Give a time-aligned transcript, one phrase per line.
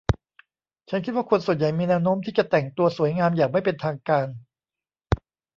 [0.89, 4.27] ฉันคิดว่าคนส่วนใหญ่มีแนวโน้มที่จะแต่งตัวสวยงามอย่างไม่เป็นทางการ